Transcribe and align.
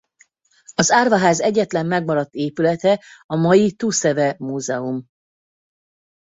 Az 0.75 0.91
árvaház 0.91 1.39
egyetlen 1.41 1.85
megmaradt 1.85 2.33
épülete 2.33 3.03
a 3.25 3.35
mai 3.35 3.71
Tou-Se-We 3.71 4.35
Múzeum. 4.39 5.05